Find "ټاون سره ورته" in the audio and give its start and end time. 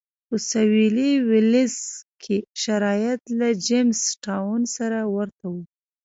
4.25-5.43